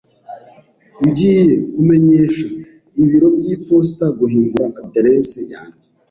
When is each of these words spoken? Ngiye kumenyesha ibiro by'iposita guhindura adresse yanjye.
Ngiye 1.07 1.45
kumenyesha 1.73 2.45
ibiro 3.03 3.27
by'iposita 3.37 4.05
guhindura 4.19 4.65
adresse 4.85 5.39
yanjye. 5.51 5.85